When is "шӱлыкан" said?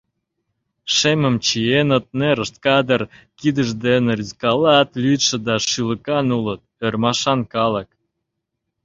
5.69-6.27